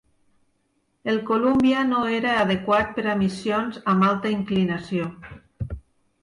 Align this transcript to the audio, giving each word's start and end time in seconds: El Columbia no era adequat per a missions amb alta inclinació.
El 1.11 1.19
Columbia 1.27 1.83
no 1.89 1.99
era 2.19 2.31
adequat 2.45 2.89
per 2.97 3.05
a 3.13 3.13
missions 3.21 3.79
amb 3.95 4.07
alta 4.09 4.33
inclinació. 4.39 5.13